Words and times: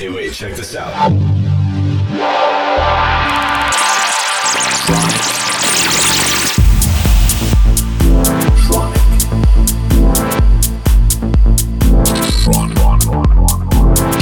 Hey, 0.00 0.08
wait, 0.08 0.32
check 0.32 0.54
this 0.54 0.74
out. 0.76 0.94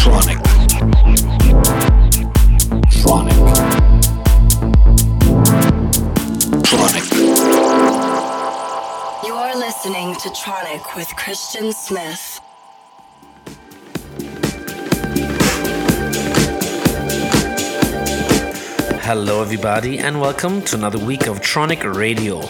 Tronic. 0.00 0.38
Tronic. 2.90 3.38
Tronic. 6.64 7.04
You 9.24 9.34
are 9.34 9.54
listening 9.56 10.16
to 10.16 10.28
Tronic 10.30 10.96
with 10.96 11.14
Christian 11.14 11.72
Smith. 11.72 12.40
Hello, 19.08 19.40
everybody, 19.40 20.00
and 20.00 20.20
welcome 20.20 20.60
to 20.60 20.76
another 20.76 20.98
week 20.98 21.28
of 21.28 21.40
Tronic 21.40 21.82
Radio. 21.94 22.42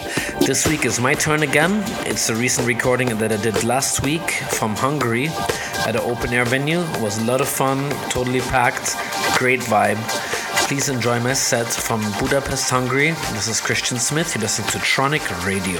This 0.45 0.67
week 0.67 0.83
is 0.83 0.99
my 0.99 1.13
turn 1.13 1.41
again. 1.41 1.81
It's 2.05 2.27
a 2.27 2.35
recent 2.35 2.67
recording 2.67 3.17
that 3.19 3.31
I 3.31 3.37
did 3.37 3.63
last 3.63 4.03
week 4.03 4.29
from 4.49 4.75
Hungary 4.75 5.29
at 5.87 5.95
an 5.95 6.01
open 6.01 6.33
air 6.33 6.43
venue. 6.43 6.81
It 6.81 6.99
was 6.99 7.17
a 7.17 7.23
lot 7.23 7.39
of 7.39 7.47
fun, 7.47 7.89
totally 8.09 8.41
packed, 8.41 8.97
great 9.37 9.61
vibe. 9.61 10.03
Please 10.67 10.89
enjoy 10.89 11.21
my 11.21 11.31
set 11.31 11.67
from 11.67 12.01
Budapest, 12.19 12.69
Hungary. 12.69 13.11
This 13.31 13.47
is 13.47 13.61
Christian 13.61 13.97
Smith. 13.97 14.35
You 14.35 14.41
listen 14.41 14.65
to 14.65 14.79
Tronic 14.79 15.23
Radio. 15.45 15.79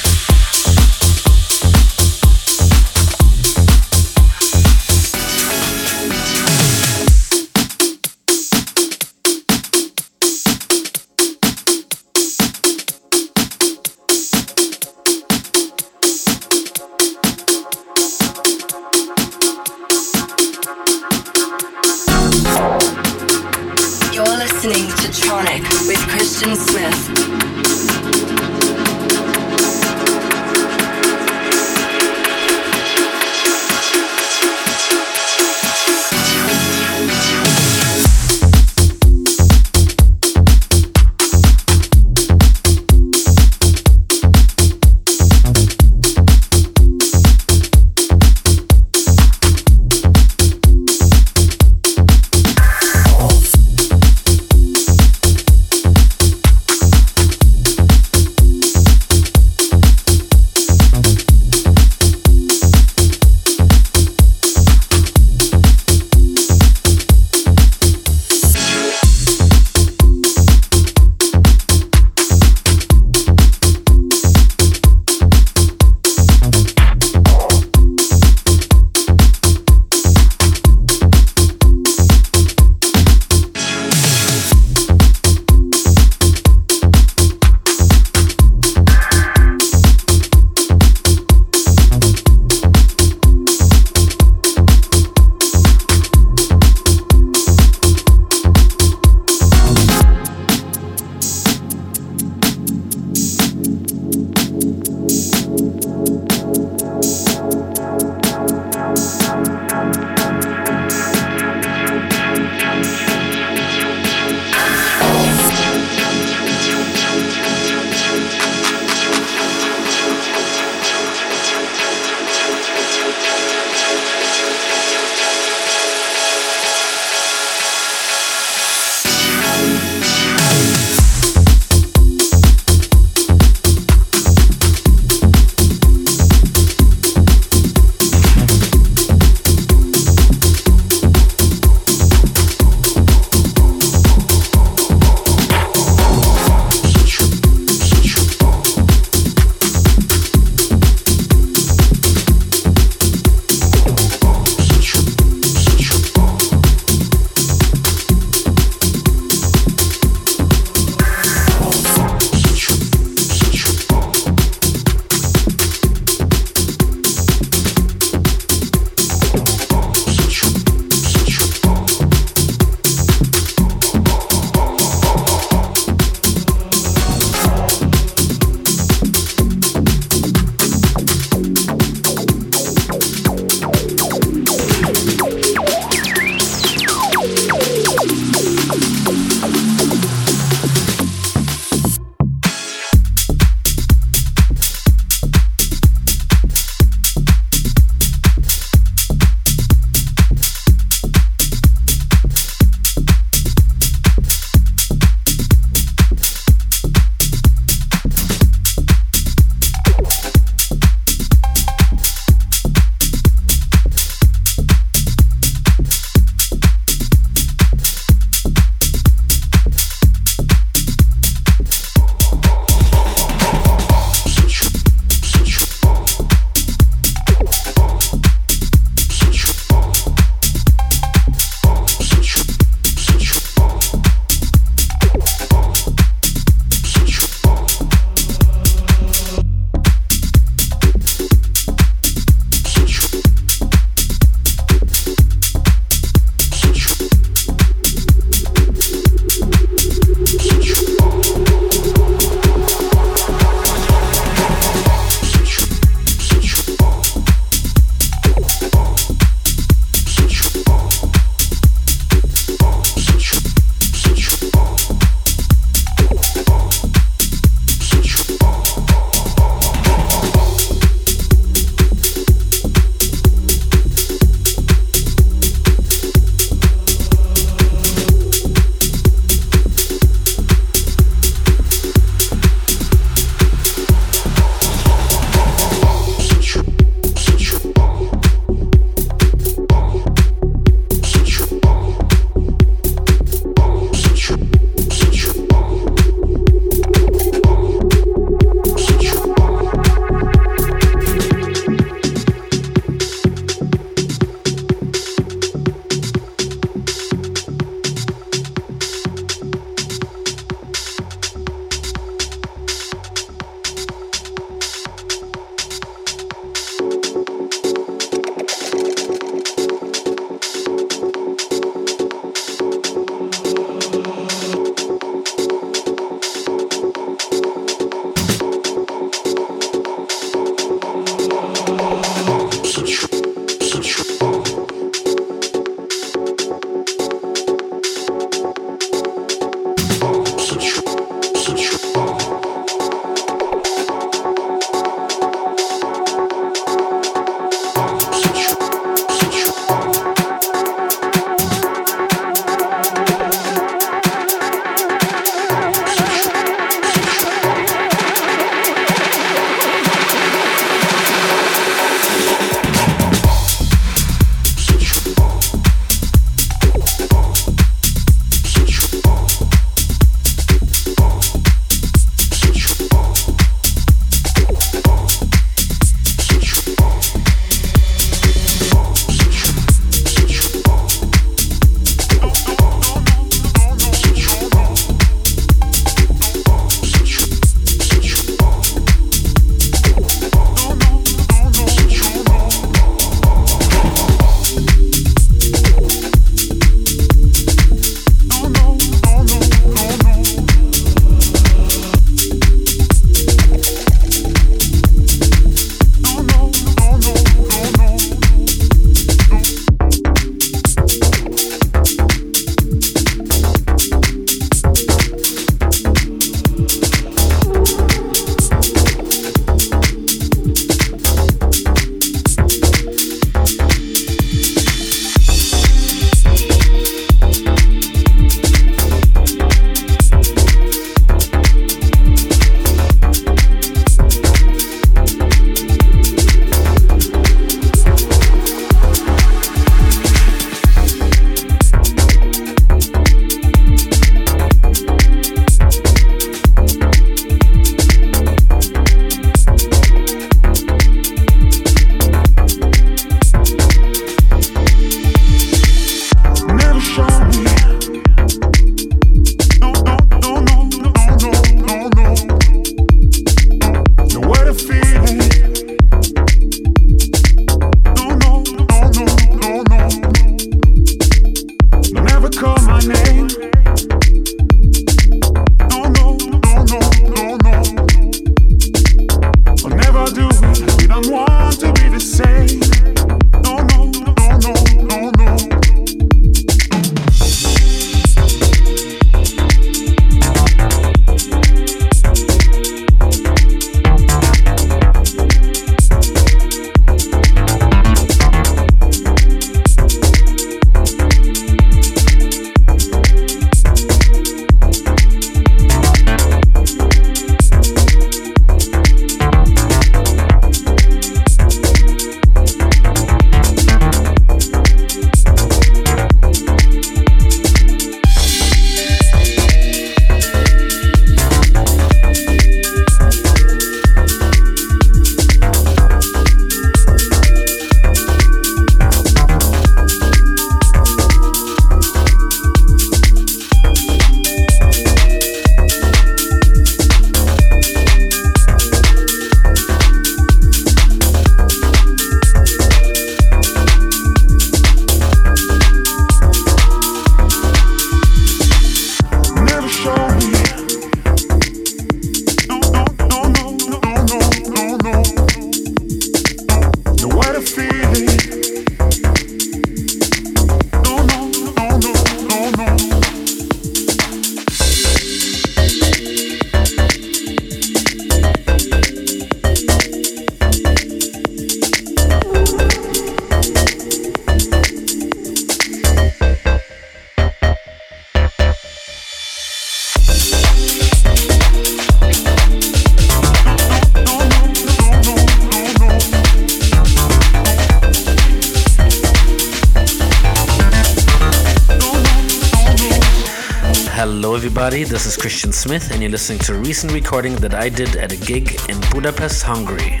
Christian 595.22 595.52
Smith, 595.52 595.92
and 595.92 596.02
you're 596.02 596.10
listening 596.10 596.40
to 596.40 596.52
a 596.52 596.58
recent 596.58 596.92
recording 596.92 597.36
that 597.36 597.54
I 597.54 597.68
did 597.68 597.94
at 597.94 598.10
a 598.10 598.16
gig 598.16 598.58
in 598.68 598.80
Budapest, 598.90 599.44
Hungary. 599.44 600.00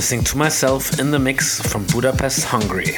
Listening 0.00 0.24
to 0.24 0.38
myself 0.38 0.98
in 0.98 1.10
the 1.10 1.18
mix 1.18 1.60
from 1.60 1.84
Budapest, 1.92 2.44
Hungary. 2.44 2.96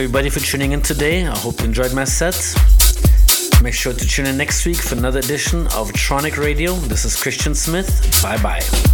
Everybody 0.00 0.30
for 0.30 0.40
tuning 0.40 0.72
in 0.72 0.80
today. 0.80 1.26
I 1.26 1.36
hope 1.36 1.60
you 1.60 1.66
enjoyed 1.66 1.92
my 1.92 2.04
set. 2.04 2.34
Make 3.62 3.74
sure 3.74 3.92
to 3.92 4.06
tune 4.08 4.24
in 4.24 4.38
next 4.38 4.64
week 4.64 4.78
for 4.78 4.94
another 4.94 5.18
edition 5.18 5.66
of 5.66 5.90
Tronic 5.92 6.38
Radio. 6.38 6.72
This 6.72 7.04
is 7.04 7.20
Christian 7.20 7.54
Smith. 7.54 8.08
Bye 8.22 8.42
bye. 8.42 8.89